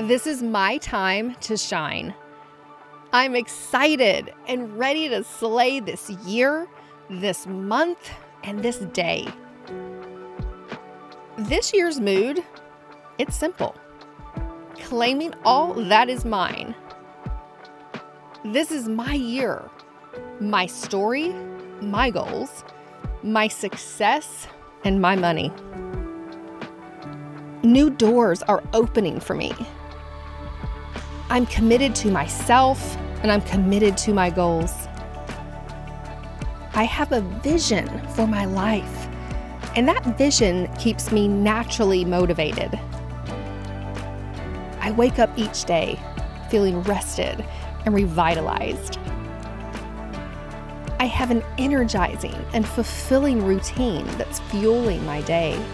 [0.00, 2.14] This is my time to shine.
[3.12, 6.66] I'm excited and ready to slay this year,
[7.10, 8.10] this month,
[8.42, 9.28] and this day.
[11.36, 12.42] This year's mood,
[13.18, 13.76] it's simple.
[14.80, 16.74] Claiming all that is mine.
[18.42, 19.68] This is my year,
[20.40, 21.34] my story,
[21.82, 22.64] my goals,
[23.22, 24.46] my success,
[24.82, 25.52] and my money.
[27.62, 29.52] New doors are opening for me.
[31.32, 34.72] I'm committed to myself and I'm committed to my goals.
[36.74, 39.08] I have a vision for my life,
[39.76, 42.76] and that vision keeps me naturally motivated.
[44.80, 46.00] I wake up each day
[46.50, 47.44] feeling rested
[47.84, 48.98] and revitalized.
[50.98, 55.64] I have an energizing and fulfilling routine that's fueling my day.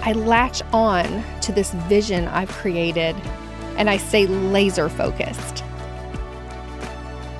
[0.00, 3.14] I latch on to this vision I've created
[3.76, 5.64] and I stay laser focused.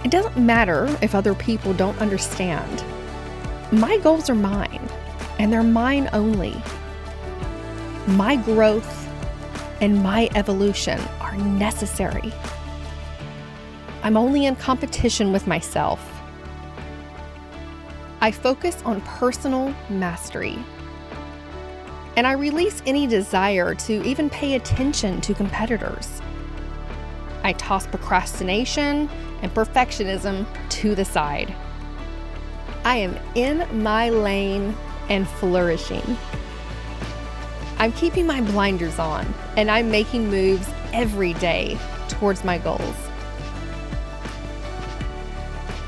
[0.05, 2.85] It doesn't matter if other people don't understand.
[3.71, 4.89] My goals are mine,
[5.39, 6.61] and they're mine only.
[8.09, 9.09] My growth
[9.81, 12.33] and my evolution are necessary.
[14.03, 16.01] I'm only in competition with myself.
[18.21, 20.59] I focus on personal mastery.
[22.17, 26.21] And I release any desire to even pay attention to competitors.
[27.43, 29.09] I toss procrastination
[29.43, 31.55] and perfectionism to the side.
[32.85, 34.77] I am in my lane
[35.09, 36.17] and flourishing.
[37.79, 39.27] I'm keeping my blinders on
[39.57, 42.97] and I'm making moves every day towards my goals.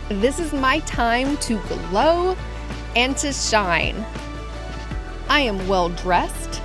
[0.08, 2.36] This is my time to glow
[2.96, 4.04] and to shine.
[5.34, 6.62] I am well dressed,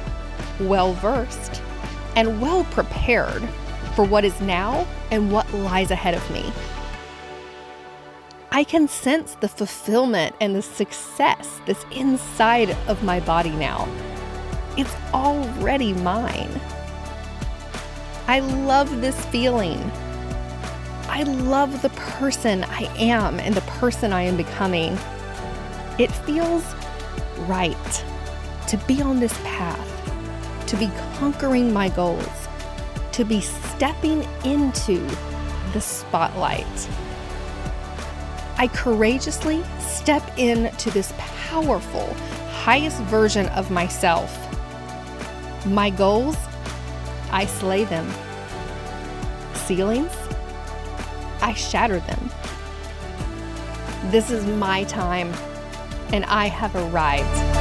[0.60, 1.64] well versed,
[2.16, 3.42] and well prepared
[3.96, 6.54] for what is now and what lies ahead of me.
[8.52, 13.90] I can sense the fulfillment and the success that's inside of my body now.
[14.78, 16.62] It's already mine.
[18.28, 19.80] I love this feeling.
[21.08, 24.96] I love the person I am and the person I am becoming.
[25.98, 26.64] It feels
[27.48, 28.06] right
[28.70, 32.48] to be on this path, to be conquering my goals,
[33.12, 35.00] to be stepping into
[35.74, 36.90] the spotlight.
[38.60, 42.14] I courageously step into this powerful,
[42.52, 44.38] highest version of myself.
[45.66, 46.38] My goals,
[47.32, 48.08] I slay them.
[49.56, 50.16] Ceilings,
[51.42, 52.30] I shatter them.
[54.12, 55.34] This is my time,
[56.14, 57.59] and I have arrived.